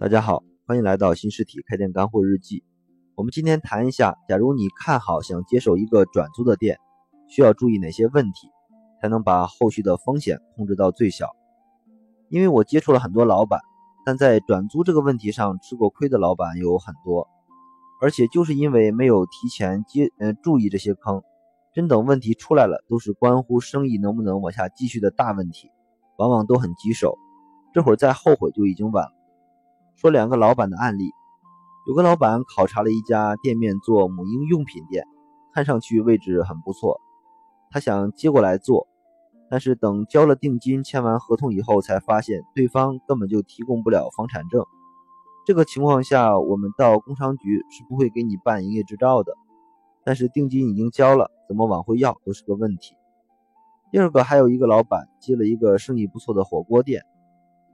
[0.00, 2.64] 大家好，欢迎来到新实体开店干货日记。
[3.16, 6.78] 我们今天谈一下，假如你看好想接手一个转租的店，
[7.28, 8.48] 需要注意哪些问题，
[9.02, 11.26] 才能把后续的风险控制到最小？
[12.30, 13.60] 因为我接触了很多老板，
[14.06, 17.28] 但在转租这个问题上吃过亏的老板有很多，
[18.00, 21.22] 而且就是因为没有提前接呃注意这些坑，
[21.74, 25.68] 真等问题出来了，都是关乎生意能不能往下继续的大问题，
[26.16, 27.18] 往往都很棘手，
[27.74, 29.19] 这会儿再后悔就已经晚了。
[30.00, 31.12] 说两个老板的案例，
[31.86, 35.04] 有个老板考察了一家店面做母婴用品店，
[35.52, 36.98] 看上去位置很不错，
[37.70, 38.88] 他想接过来做，
[39.50, 44.64] 但是等交了定金、签完合同以后，才发现对方根本就提供不了房产证。
[45.44, 49.34] 这个情况下，我们到工商局是不会给你办营业执照的，
[50.02, 52.94] 但是定金已经交了，怎么往回要都是个问题。
[53.92, 57.02] 第二个，还有一个老板接了一个生意不错的火锅店，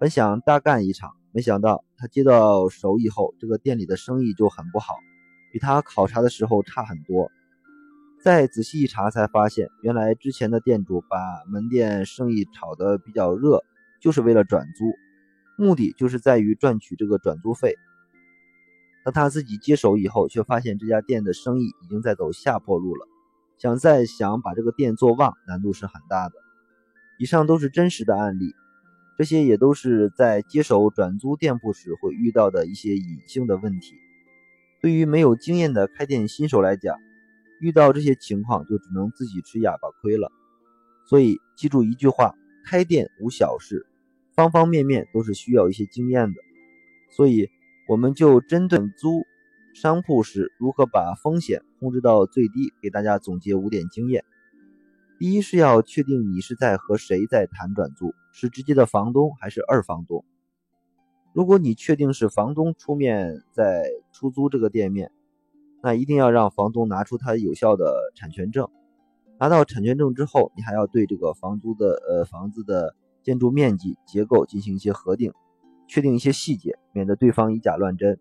[0.00, 1.12] 本想大干一场。
[1.36, 4.94] 没想到他接到手以后，这个店里的生意就很不好，
[5.52, 7.30] 比他考察的时候差很多。
[8.22, 13.62] 再仔细一查，才发现原来之前的店主把门店生意炒得比较热，
[14.00, 14.94] 就是为了转租，
[15.62, 17.74] 目的就是在于赚取这个转租费。
[19.04, 23.06] 当他自己接手以后，却发现这家店的生意已经在走下坡路了，
[23.58, 26.34] 想再想把这个店做旺，难度是很大的。
[27.18, 28.54] 以上都是真实的案例。
[29.16, 33.94] 这些也都是在接手转租店铺时会遇到的一些隐性的问题。
[34.82, 36.96] 对于没有经验的开店新手来讲，
[37.60, 40.30] 遇到这些情况就只能自己吃哑巴亏了。
[41.08, 42.34] 所以记住一句话：
[42.66, 43.86] 开店无小事，
[44.34, 46.40] 方方面面都是需要一些经验的。
[47.16, 47.48] 所以
[47.88, 49.22] 我们就针对租
[49.74, 54.24] 商铺时如何把风险控制到最低，给大家总结五点经验。
[55.18, 60.24] 第一是要确定你是在和谁在谈转租，是直接的房东还是二房东。
[61.32, 65.10] 如果你确定是房东出面在出租这个店面，
[65.82, 68.68] 那一定要让房东拿出他有效的产权证。
[69.38, 75.32] 拿到产权证之后，你还要对这个房租的呃房子的建筑面积、结构进行一些核定，
[75.88, 78.18] 确定一些细节，免得对方以假乱真。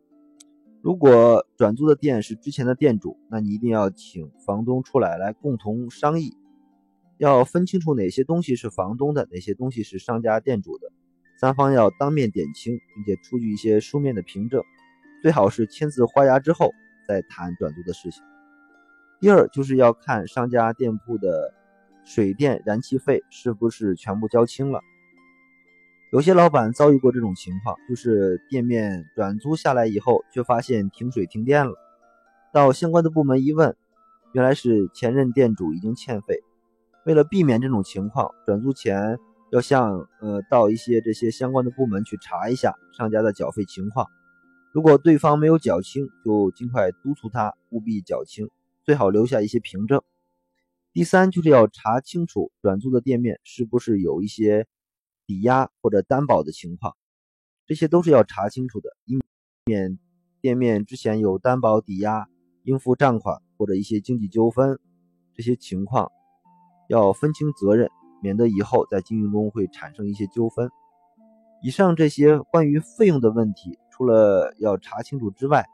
[0.82, 6.38] 如果转租的店是之前的店主，那你一定要请房东出来来共同商议。
[7.18, 10.92] 要分清楚哪些东西是房东的，哪些东西是商家店主的，
[11.40, 14.64] 三方要当面点清，并且出具一些书面的凭证，
[15.22, 16.72] 最好是签字画押之后
[17.08, 18.22] 再谈转租的事情。
[19.22, 21.54] 第二就是要看商家店铺的
[22.04, 24.82] 水电燃气费是不是全部交清了。
[26.12, 31.74] 有些老板遭遇过这种情况，就是店面转租下来以后，却发现停水停电了，
[32.54, 33.76] 到相关的部门一问，
[34.34, 36.44] 原来是前任店主已经欠费。
[37.06, 39.20] 为了避免这种情况，转租前
[39.52, 44.08] 要向呃到一些这些相关的部门去查一下商家的缴费情况。
[44.74, 48.50] 如果对方没有缴清，就尽快督促他务必缴清，
[48.84, 50.02] 最好留下一些凭证。
[50.94, 54.66] 第三就是要查清楚转租的店面是不是有一些
[55.28, 56.96] 抵押或者担保的情况，
[57.68, 59.20] 这些都是要查清楚的，以
[59.66, 60.00] 免
[60.42, 62.28] 店面之前有担保抵押、
[62.64, 64.80] 应付账款或者一些经济纠纷
[65.36, 66.12] 这些情况。
[66.88, 67.90] 要分清责任，
[68.22, 70.70] 免得以后在经营中会产生一些纠纷。
[71.62, 75.66] 以上这些关于费用的问题，除了要查清楚之外，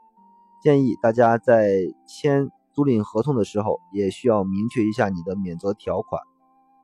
[0.62, 1.72] 建议大家在
[2.06, 6.22] 签租赁合同的时候，也需要明确一下你的免责条款。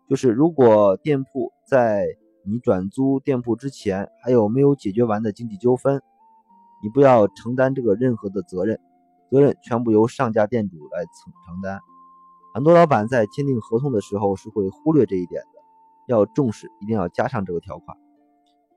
[0.08, 2.06] 就是如果店铺在
[2.44, 6.02] 你转租店铺之前还有没有解决完的经济纠纷，
[6.82, 8.78] 你不要承担这个任何的责任，
[9.30, 11.80] 责任全部由上家店主来承承担。
[12.58, 15.60] 很多老板在签订合同的时候是会忽略这一点的，
[16.08, 17.96] 要重视，一定要加上这个条款。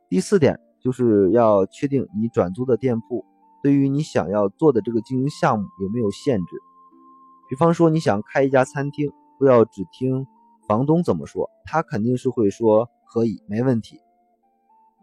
[0.07, 3.25] 第四点就是要确定你转租的店铺
[3.63, 6.45] 对于你想要做的这个经营项目有没有限制。
[7.49, 10.27] 比方说你想开一家餐厅，不要只听
[10.67, 13.99] 房东怎么说，他肯定是会说可以，没问题。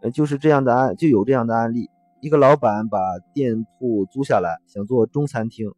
[0.01, 1.89] 呃，就是这样的案就有这样的案例，
[2.21, 2.97] 一个老板把
[3.33, 5.69] 店铺租下来，想做中餐厅。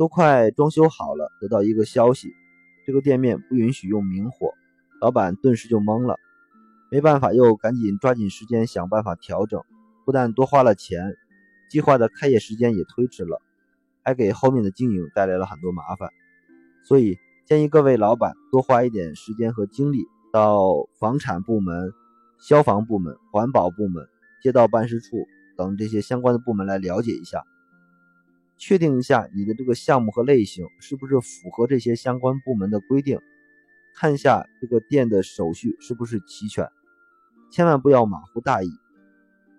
[0.00, 2.32] 都快装修好了，得到一个消息，
[2.86, 4.54] 这个店面不允许用明火，
[4.98, 6.16] 老板顿时就懵了，
[6.90, 9.62] 没办法，又赶紧抓紧时间想办法调整，
[10.06, 11.14] 不但多花了钱，
[11.68, 13.42] 计划的开业时间也推迟了，
[14.02, 16.08] 还给后面的经营带来了很多麻烦。
[16.82, 21.92] 所以建议各位老板多花一点时间和精力，到房产部门、
[22.38, 24.08] 消防部门、环保部门、
[24.42, 25.26] 街道办事处
[25.58, 27.44] 等这些相关的部门来了解一下。
[28.60, 33.18] 确定一下你的这个项目和类型是不是符合这些相关部门的规定，
[33.94, 36.68] 看一下这个店的手续是不是齐全，
[37.50, 38.68] 千万不要马虎大意。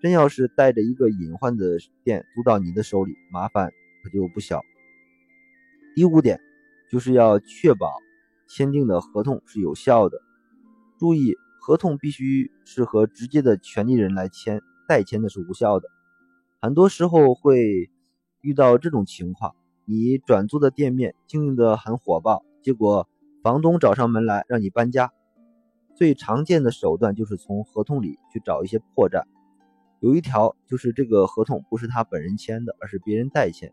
[0.01, 3.71] 真要是带着一个隐患的店租到你的手里，麻烦
[4.03, 4.62] 可就不小。
[5.95, 6.39] 第五点
[6.92, 7.92] 就是要确保
[8.48, 10.19] 签订的合同是有效的，
[11.00, 15.89] 注意合同必须是和直接的权利人来签，代签的是无效的。
[16.59, 17.89] 很多时候会
[18.42, 19.56] 遇到这种情况，
[19.86, 23.08] 你转租的店面经营的很火爆，结果
[23.44, 25.12] 房东找上门来让你搬家。
[25.96, 29.24] 最常见的手段就是从合同里去找一些破绽，
[30.00, 33.72] 有一条就是这个合同不是他本人签的，而是别人代签，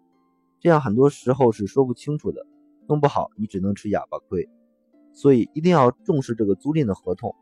[0.60, 2.46] 这样很多时候是说不清楚的，
[2.86, 4.48] 弄不好你只能吃哑巴亏。
[5.14, 7.34] 所以一定要重视这个租赁的合同。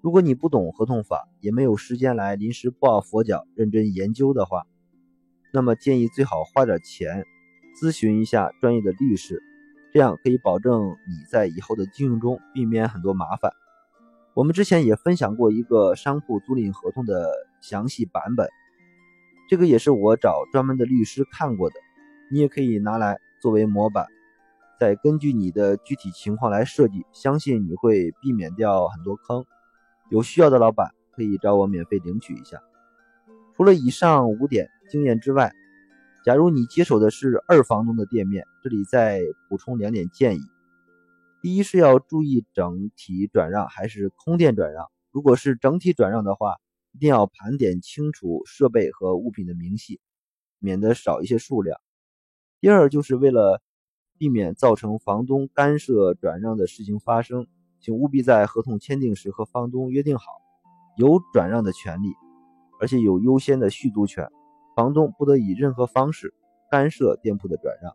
[0.00, 4.66] 如果你不懂合同法，也没有时间来临时抱佛脚认真研究的话，
[5.52, 7.24] 那么建议最好花点钱
[7.78, 9.42] 咨询一下专业的律师，
[9.92, 13.52] 这样可以保证你在以后的经营中避免很多麻烦。
[14.34, 18.48] 我们之前也分享过一个商铺租赁合同的详细版本，
[19.46, 21.76] 这个也是我找专门的律师看过的，
[22.30, 24.06] 你也可以拿来作为模板，
[24.80, 29.44] 再根据你的具体情况来设计，相信你会避免掉很多坑。
[30.08, 32.58] 有需要的老板可以找我免费领取一下。
[33.54, 35.50] 除了以上五点经验之外，
[36.22, 40.40] 假如你接手的是二房东的店面，这里再补充两点建议。
[41.40, 44.86] 第一是要注意整体转让还是空店转让。
[45.10, 46.56] 如果是整体转让的话，
[46.92, 49.98] 一定要盘点清楚设备和物品的明细，
[50.58, 51.80] 免得少一些数量。
[52.60, 53.62] 第二就是为了
[54.18, 57.46] 避免造成房东干涉转让的事情发生，
[57.80, 60.24] 请务必在合同签订时和房东约定好，
[60.98, 62.12] 有转让的权利，
[62.78, 64.28] 而且有优先的续租权，
[64.74, 66.34] 房东不得以任何方式
[66.70, 67.92] 干涉店铺的转让。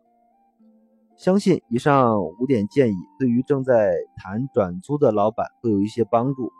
[1.16, 6.52] 相信以上五点建议对于正在谈转租的老板会有一些帮助。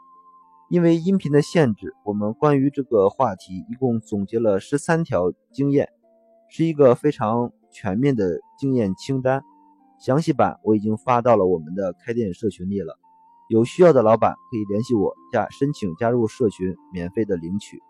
[0.70, 5.88] 因为音频的限制，我们关于这个话题一共总结了十三条经验，
[6.50, 9.43] 是一个非常全面的经验清单。
[9.99, 12.99] 详细版我已经发到了我们的开店社群里了，
[13.49, 17.81] 有需要的老板可以联系我加申请加入社群，免费的领取。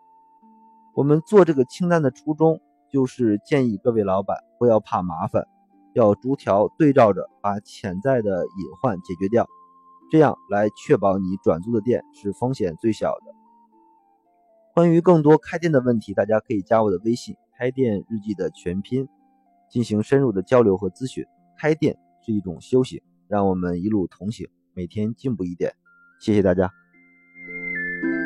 [0.94, 5.46] 我们做这个清单的初衷就是建议各位老板不要怕麻烦。
[5.94, 9.48] 要逐条对照着把潜在的隐患解决掉，
[10.12, 13.34] 这样来确保你转租的店是风险最小的。
[14.74, 19.08] 关于更多开店的问题，大家可以加我的微信“开店日记”的全拼，
[19.68, 21.24] 进行深入的交流和咨询。
[21.56, 25.72] 开店是一种修行，让我们一路同行，每天进步一点。
[26.20, 26.70] 谢谢大家。